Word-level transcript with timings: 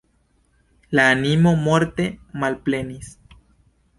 La 0.99 1.03
animo 1.17 1.51
morte 1.67 2.09
malplenis. 2.45 3.15